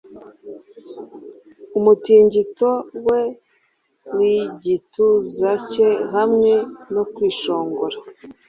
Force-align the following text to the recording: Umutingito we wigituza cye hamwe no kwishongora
Umutingito 1.77 2.71
we 3.07 3.21
wigituza 4.17 5.51
cye 5.71 5.89
hamwe 6.13 6.53
no 6.93 7.03
kwishongora 7.13 7.97